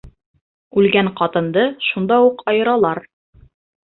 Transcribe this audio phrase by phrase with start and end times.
[0.81, 3.03] Үлгән ҡатынды шунда уҡ айыралар.